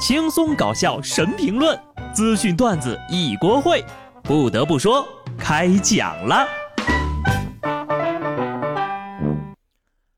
[0.00, 1.78] 轻松搞笑神评论，
[2.14, 3.84] 资讯段子一锅烩。
[4.22, 5.06] 不得不说，
[5.38, 6.48] 开讲了。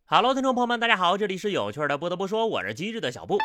[0.07, 1.99] Hello，听众朋友们，大家好，这里是有趣的。
[1.99, 3.39] 不得不说，我是机智的小布。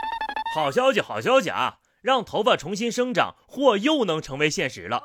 [0.54, 1.80] 好消息，好消息啊！
[2.04, 5.02] 让头发重新生长，或又能成为现实了。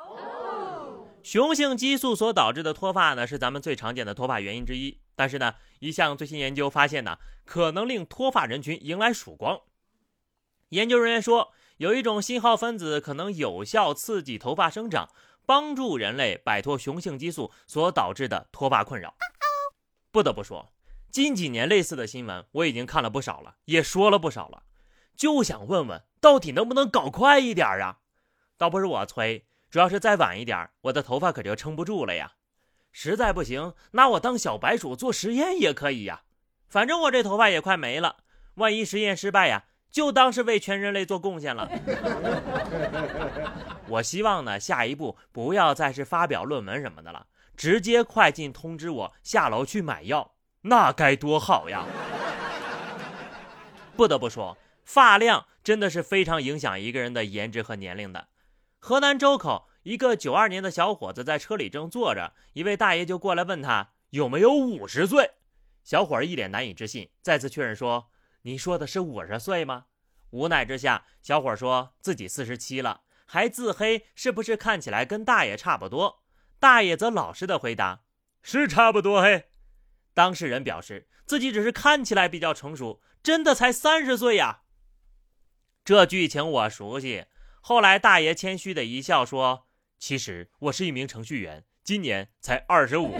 [1.22, 4.98] 雄性激素所导致的脱发呢，是咱们最常见的脱发原因之一。
[5.16, 9.58] 但是呢，一项最新研究发现呢，可能令脱发人群迎来曙光。
[10.72, 15.10] 研究人员说，有一种信号分子可能有效刺激头发生长，
[15.44, 19.14] 帮助人类摆脱雄性激素所导致的脱发困扰。
[20.10, 20.72] 不得不说，
[21.10, 24.62] 近几年类似的新闻我已经看了不少了，也说了不少了，
[25.14, 27.98] 就想问问，到底能不能搞快一点啊？
[28.56, 32.32] 倒不是我催，主要是再晚一点，我的头发可就撑不住了呀。
[32.92, 36.22] 实在不行，拿我当小白鼠做实验也可以呀。
[36.66, 39.64] 反正我这头发也快没了，万一实验失败呀？
[39.92, 41.70] 就当是为全人类做贡献了。
[43.86, 51.84] 我希望呢，下一步不要再是发表论文什么的了，直接快进通知我下楼去买药，那该多好呀！
[53.94, 58.28] 不得不说，发量真的是非常影响一个人的颜值和年龄的。
[58.78, 65.32] 河南周口一个九二年的小伙子在车里正坐着，一位大爷就过来问他有没有五十岁。
[65.84, 68.06] 小伙一脸难以置信，再次确认说。
[68.44, 69.84] 你说的是五十岁吗？
[70.32, 76.22] 无奈之下，小伙说自己四十七了，还自黑是不是看起来跟大爷差不多？
[76.58, 78.04] 大爷则老实的回答
[78.42, 79.50] ：“是差不多。”嘿，
[80.14, 84.62] 当事人表示自己只是看起来比较成熟，真的才三十岁呀。
[85.84, 87.26] 这剧情我熟悉。
[87.60, 93.14] 后来大爷谦虚的一笑说：“其实我是一名程序员，今年才二十五，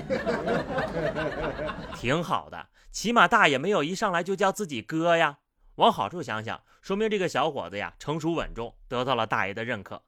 [1.94, 5.38] 挺好的。”起码大爷没有一上来就叫自己哥呀。
[5.82, 10.04] 往好处想想，说明这个小伙子呀成熟稳重，得到了大爷的认可。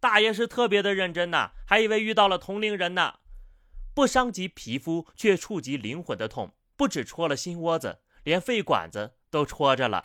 [0.00, 3.20] 大爷是特别的认真呐，还以为遇到了同龄人呢。
[3.94, 10.02] 不伤及皮肤却触及灵魂的痛，不止戳了心窝子，连肺管子都戳着了。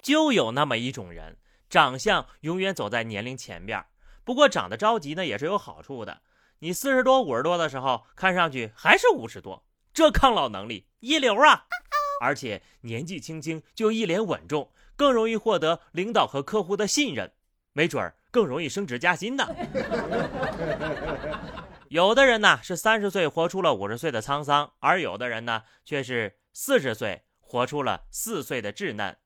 [0.00, 3.84] 就有那么一种人，长相永远走在年龄前边。
[4.22, 6.22] 不过长得着急呢也是有好处的。
[6.60, 9.64] 你四十多、五十多的时候，看上去还是五十多。
[9.92, 11.64] 这抗老能力一流啊！
[12.20, 17.32] 而且年纪轻轻就一脸稳重，更容易获得领导和客户的信任，
[17.72, 19.46] 没准儿更容易升职加薪呢。
[21.88, 29.16] 有的人呢是三十岁活出了五十岁的沧桑，而有的人呢却是四十岁活出了四岁的稚嫩。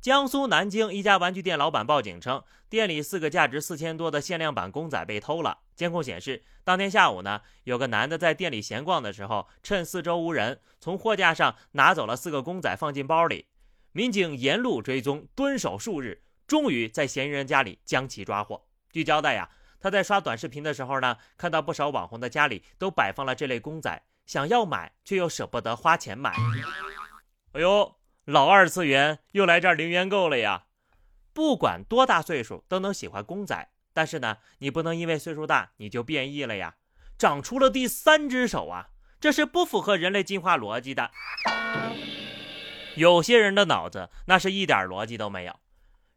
[0.00, 5.58] 江苏南京一家玩具店老板报警称，店里四个价值四千多的限量版公仔被偷了。
[5.80, 13.46] 监控显示，当天下午呢，有个男的在店里闲逛的时候，趁四周无人，从货架上拿走了四个公仔，放进包里。
[13.92, 18.66] 民警沿路追踪，蹲守数日，终于在嫌疑人家里将其抓获。
[18.92, 19.48] 据交代呀，
[19.80, 26.34] 他在刷短视频的时候呢，看到不少网红的家里都摆放了这类公仔，想要买却又舍不得花钱买。
[27.52, 27.96] 哎呦！
[28.26, 30.66] 老二次元又来这儿零元购了呀！
[31.32, 33.68] 不管多大岁数都能喜欢公仔，
[34.00, 36.76] 但是呢，你不能因为岁数大你就变异了呀，
[37.18, 38.88] 长出了第三只手啊，
[39.20, 41.10] 这是不符合人类进化逻辑的。
[42.94, 45.54] 有些人的脑子那是一点逻辑都没有。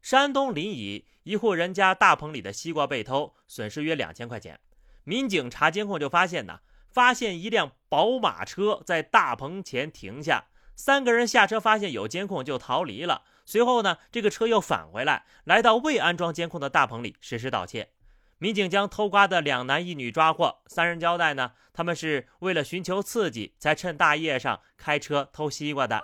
[0.01, 4.61] 山东临沂一户人家大棚里的西瓜被偷，损失约两千块钱。
[5.03, 10.45] 民警查监控就发现呢，发现一辆宝马车在大棚前停下。
[10.77, 13.23] 三个人下车，发现有监控就逃离了。
[13.45, 17.91] 随后呢，这个车又返回来，来到未安装监控的大棚里实施盗窃。
[18.37, 20.61] 民警将偷瓜的两男一女抓获。
[20.67, 26.03] 三人交代呢，他们是为了寻求刺激，才趁大夜上开车偷西瓜的。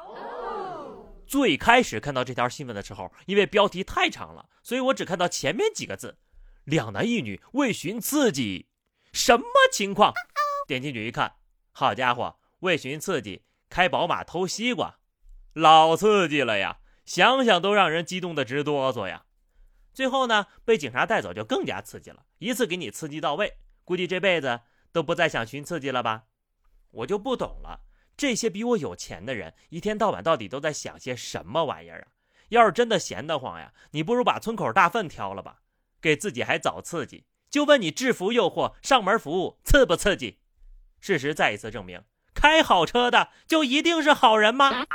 [1.28, 6.18] 最开始看到这条新闻的时候，因为标题太长了，所以我只看到前面几个字：
[6.64, 8.68] 两男一女为寻刺激，
[9.12, 10.14] 什么情况？
[10.68, 11.36] 点进去一看，
[11.72, 13.44] 好家伙，为寻刺激。
[13.70, 14.98] 开宝马偷西瓜，
[15.54, 16.80] 老刺激了呀！
[17.10, 19.24] 想想都让人激动的直哆嗦呀。
[19.96, 24.60] 最后呢，被警察带走就更加刺激了，一次给你刺激到位，估计这辈子
[24.92, 26.26] 都不再想寻刺激了吧？
[26.92, 27.80] 我就不懂了，
[28.16, 32.08] 这些比我有钱的人一天到晚到底都在想些什么玩意儿啊？
[32.50, 35.62] 要是真的闲得慌呀，你不如把村口大粪挑了吧，
[36.00, 37.26] 给自己还找刺激？
[37.50, 40.38] 就问你制服诱惑上门服务刺不刺激？
[41.00, 42.04] 事实再一次证明。
[42.36, 44.86] 开好车的就一定是好人吗？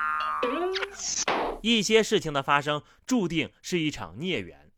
[1.65, 4.71] 一些事情的发生注定是一场孽缘。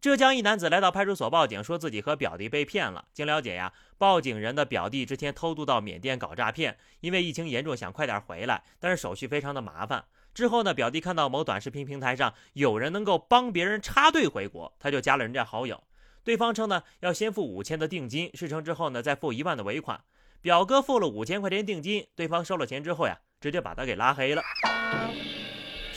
[0.00, 3.06] 浙江一男子来到派出所报警，说自己和表弟被骗了。
[3.12, 10.04] 经了解呀，报警人的表弟之前偷渡到缅甸搞诈骗，因为疫情严重想快点回来，但是手续非常的麻烦。
[10.32, 15.82] 之后呢，表弟看到某短视频平台上有人能够帮别人插队回国，他就加了人家好友。
[16.22, 20.00] 对方称呢要先付五千的定金，事成之后呢再付一万的尾款。
[20.40, 24.42] 表哥付了五千块钱定金，对方收了钱之后呀，直接把他给拉黑了。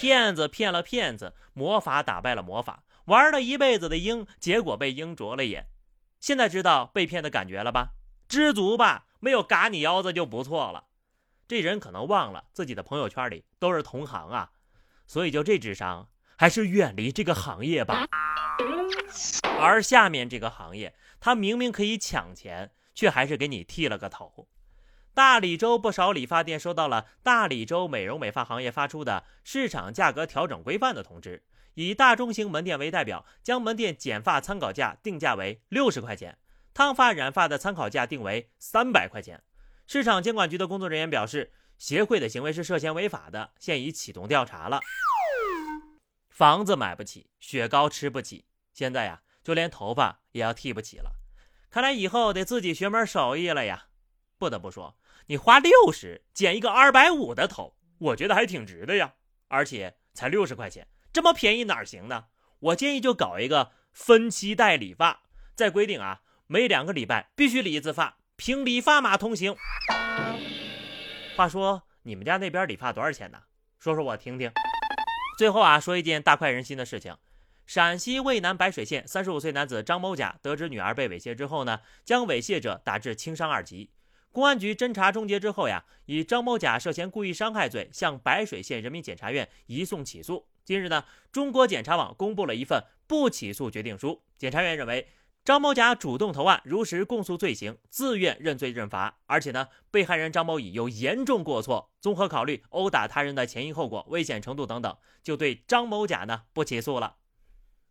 [0.02, 5.68] 骗子骗了骗子，魔法打败了魔法，玩了一辈子的鹰，结果被鹰啄了眼。
[6.20, 7.92] 现在知道被骗的感觉了吧？
[8.28, 10.86] 知足吧，没有嘎你腰子就不错了。
[11.48, 14.50] 这人可能忘了自己的朋友圈里都是同行啊，
[15.06, 18.08] 所以就这智商，还是远离这个行业吧。
[19.60, 22.72] 而下面这个行业，他明明可以抢钱。
[22.94, 24.50] 却还是给你剃了个头。
[25.14, 31.44] 大理州不少理发店收到了大理州美容美发行业发出的市场价格调整规范的通知，
[31.74, 36.38] 以大中型门店为代表，将门店剪发参考价定价为六十块钱，
[36.74, 39.44] 烫发染发的参考价定为三百块钱。
[39.86, 44.80] 市场监管局的工作人员表示，协会的行为是涉嫌违法的，现已启动调查了。
[46.30, 51.12] 房子买不起，雪糕吃不起，现在呀，就连头发也要剃不起了。
[51.70, 53.88] 看来以后得自己学门手艺了呀！
[54.38, 54.98] 不得不说，
[55.32, 59.14] 你花六十剪一个二百五的头，我觉得还挺值的呀。
[59.48, 62.26] 而且才六十块钱，这么便宜哪行呢？
[62.60, 65.24] 我建议就搞一个分期代理发，
[65.56, 69.56] 再规定啊，每两个礼拜必须理一次发，凭理发码通行。
[71.38, 73.44] 话说你们家那边理发多少钱呢？
[73.80, 74.52] 说说我听听。
[75.38, 77.16] 最后啊，说一件大快人心的事情。
[77.66, 83.92] 陕西渭南白水县三十五岁男子张某甲得知女儿被猥亵之后呢，将猥亵者打至轻伤二级。
[84.32, 90.48] 公安局侦查终结之后呀，以张某甲涉嫌故意伤害罪向白水县人民检察院移送起诉。
[90.64, 94.24] 近日呢，中国检察网公布了一份不起诉决定书。
[94.38, 95.10] 检察院认为，
[95.44, 107.18] 张某甲主动投案，如实供述罪行，自愿认罪认罚，而且呢，被害人张某乙有严重过错，综合考虑殴打他人的前因后果、危险程度等等，就对张某甲呢不起诉了。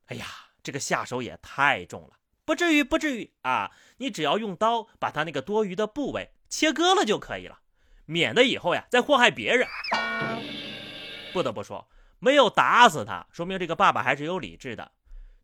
[0.06, 0.24] 哎呀，
[0.62, 2.10] 这个下手也太重了，
[2.50, 3.70] 不至于，不至于啊！
[3.98, 7.60] 你只要用刀把他那个多余的部位切割了就可以了，
[8.06, 9.68] 免得以后呀再祸害别人。
[11.32, 11.88] 不得不说，
[12.18, 14.90] 没有打死他，说明这个爸爸还是有理智的。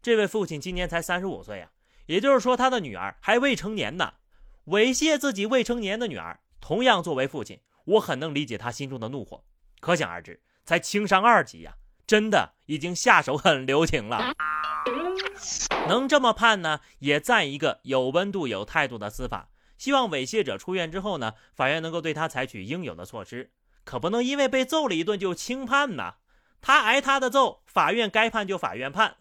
[0.03, 1.71] 这位父亲今年才三十五岁呀，
[2.07, 4.15] 也就是说他的女儿还未成年呢，
[4.65, 6.41] 猥亵自己未成年的女儿。
[6.61, 9.45] 同样作为父亲，我很能理解他心中的怒火。
[9.79, 11.77] 可想而知，才轻伤二级呀。
[12.05, 14.33] 真的已经下手很留情了，
[15.89, 19.49] 能这么判呢，也赞一个有温度、有态度的司法。
[19.79, 23.51] 希望猥亵者出院之后呢，法院能够对他采取应有的措施，
[23.85, 26.15] 可不能因为被揍了一顿就轻判呐。
[26.61, 29.17] 他挨他的揍，法院该判就法院判，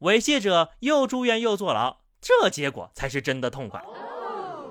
[0.00, 3.82] 猥亵者又住院又坐牢，这结果才是真的痛快。